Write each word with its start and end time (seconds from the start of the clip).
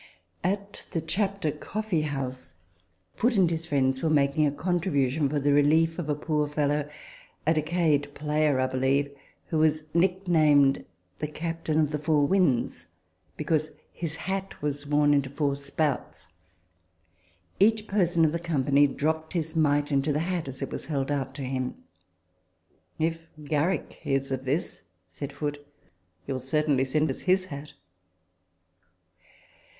At 0.43 0.87
the 0.93 0.99
Chapter 0.99 1.51
Coffee 1.51 2.01
house, 2.01 2.55
Foote 3.13 3.37
and 3.37 3.51
his 3.51 3.67
friends 3.67 4.01
were 4.01 4.09
making 4.09 4.47
a 4.47 4.51
contribution 4.51 5.29
for 5.29 5.39
the 5.39 5.53
relief 5.53 5.99
of 5.99 6.07
64 6.07 6.07
RECOLLECTIONS 6.07 6.19
OF 6.19 6.19
THE 6.19 6.25
a 6.25 6.25
poor 6.25 6.47
fellow 6.47 6.89
(a 7.45 7.53
decayed 7.53 8.13
player, 8.15 8.59
I 8.59 8.65
believe), 8.65 9.15
who 9.49 9.59
was 9.59 9.83
nicknamed 9.93 10.85
the 11.19 11.27
Captain 11.27 11.79
of 11.79 11.91
the 11.91 11.99
Four 11.99 12.25
Winds, 12.25 12.87
because 13.37 13.73
his 13.93 14.15
hat 14.15 14.59
was 14.59 14.87
worn 14.87 15.13
into 15.13 15.29
four 15.29 15.55
spouts. 15.55 16.29
Each 17.59 17.85
person 17.85 18.25
of 18.25 18.31
the 18.31 18.39
company 18.39 18.87
dropped 18.87 19.33
his 19.33 19.55
mite 19.55 19.91
into 19.91 20.11
the 20.11 20.21
hat, 20.21 20.47
as 20.47 20.63
it 20.63 20.71
was 20.71 20.87
held 20.87 21.11
out 21.11 21.35
to 21.35 21.43
him." 21.43 21.75
If 22.97 23.29
Garrick 23.43 23.93
hears 24.01 24.31
of 24.31 24.45
this," 24.45 24.81
said 25.07 25.31
Foote," 25.31 25.63
he 26.25 26.33
will 26.33 26.39
certainly 26.39 26.85
send 26.85 27.11
us 27.11 27.21
his 27.21 27.45
hat." 27.45 27.75